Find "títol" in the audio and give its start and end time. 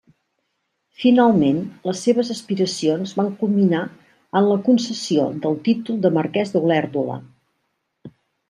5.69-6.01